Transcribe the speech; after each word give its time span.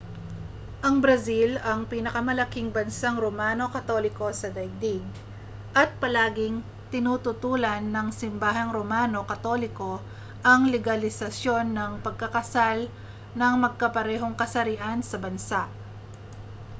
ang 0.87 0.95
brazil 1.03 1.51
ang 1.71 1.81
pinakamalaking 1.91 2.67
bansang 2.77 3.17
romano 3.25 3.65
katoliko 3.75 4.27
sa 4.41 4.49
daigdig 4.57 5.03
at 5.81 5.89
palagiang 6.01 6.57
tinututulan 6.93 7.83
ng 7.89 8.07
simbahang 8.19 8.71
romano 8.77 9.21
katoliko 9.31 9.91
ang 10.51 10.61
legalisasyon 10.73 11.65
ng 11.77 11.91
pagkakasal 12.05 12.79
ng 13.37 13.53
magkaparehong 13.65 14.33
kasarian 14.41 14.99
sa 15.09 15.17
bansa 15.25 15.61